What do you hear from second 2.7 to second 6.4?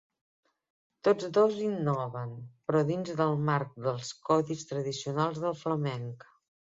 però dins del marc dels codis tradicionals del flamenc.